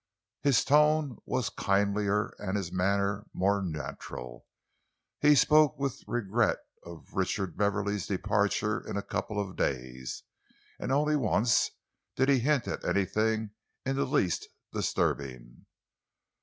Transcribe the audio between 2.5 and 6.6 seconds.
his manner more natural. He spoke with regret